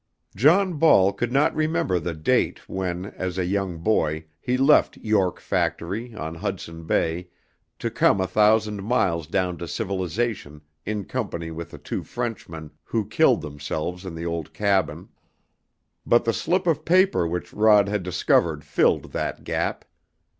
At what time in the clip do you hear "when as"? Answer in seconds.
2.67-3.37